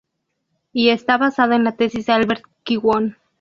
Y 0.73 0.89
está 0.89 1.19
basado 1.19 1.53
en 1.53 1.63
la 1.63 1.73
tesis 1.75 2.07
de 2.07 2.13
Albert 2.13 2.43
Kwon. 2.65 3.17